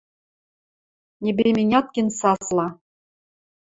[1.23, 2.67] –Небейменяткин сасла.